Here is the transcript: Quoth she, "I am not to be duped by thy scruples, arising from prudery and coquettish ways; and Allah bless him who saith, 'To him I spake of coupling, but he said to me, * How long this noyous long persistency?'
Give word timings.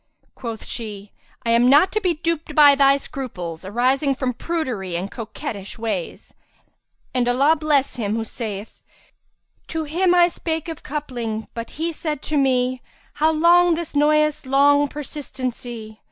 Quoth 0.33 0.65
she, 0.65 1.11
"I 1.45 1.51
am 1.51 1.69
not 1.69 1.91
to 1.91 2.01
be 2.01 2.15
duped 2.15 2.55
by 2.55 2.73
thy 2.73 2.97
scruples, 2.97 3.63
arising 3.63 4.15
from 4.15 4.33
prudery 4.33 4.95
and 4.97 5.11
coquettish 5.11 5.77
ways; 5.77 6.33
and 7.13 7.27
Allah 7.29 7.55
bless 7.55 7.97
him 7.97 8.15
who 8.15 8.23
saith, 8.23 8.81
'To 9.67 9.83
him 9.83 10.15
I 10.15 10.27
spake 10.27 10.67
of 10.67 10.81
coupling, 10.81 11.47
but 11.53 11.69
he 11.77 11.91
said 11.91 12.23
to 12.23 12.35
me, 12.37 12.81
* 12.97 13.13
How 13.21 13.29
long 13.31 13.75
this 13.75 13.93
noyous 13.95 14.47
long 14.47 14.87
persistency?' 14.87 15.99